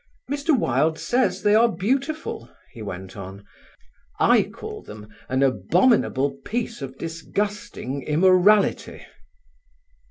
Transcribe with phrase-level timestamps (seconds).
[0.31, 0.57] "Mr.
[0.57, 3.45] Wilde says they are beautiful," he went on,
[4.19, 9.05] "I call them an abominable piece of disgusting immorality."